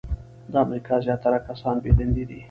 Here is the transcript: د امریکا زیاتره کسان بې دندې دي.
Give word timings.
د 0.51 0.53
امریکا 0.65 0.95
زیاتره 1.05 1.39
کسان 1.47 1.75
بې 1.83 1.91
دندې 1.97 2.23
دي. 2.29 2.39